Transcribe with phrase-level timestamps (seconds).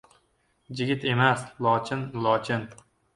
[0.79, 2.67] Jigit emas— lochin, lochin!